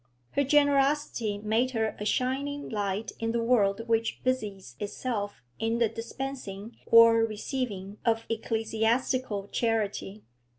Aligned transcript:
Her 0.31 0.43
generosity 0.43 1.37
made 1.37 1.69
her 1.77 1.95
a 1.99 2.05
shining 2.05 2.67
light 2.69 3.11
in 3.19 3.33
the 3.33 3.43
world 3.43 3.87
which 3.87 4.19
busies 4.23 4.75
itself 4.79 5.43
in 5.59 5.77
the 5.77 5.89
dispensing 5.89 6.75
or 6.87 7.17
receiving 7.23 7.99
of 8.03 8.25
ecclesiastical 8.27 9.47
charity. 9.49 10.23